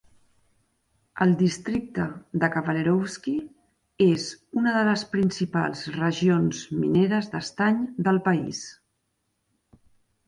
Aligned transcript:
El 1.25 1.33
districte 1.41 2.05
de 2.43 2.49
Kavalerovsky 2.55 3.35
és 4.07 4.25
una 4.61 4.73
de 4.79 4.81
les 4.89 5.03
principals 5.13 5.85
regions 5.99 6.65
mineres 6.81 7.33
d'estany 7.37 7.81
del 8.09 8.23
país. 8.31 8.63